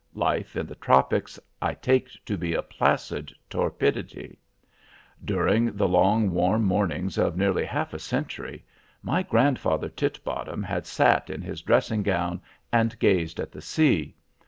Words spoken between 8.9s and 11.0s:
my grandfather Titbottom had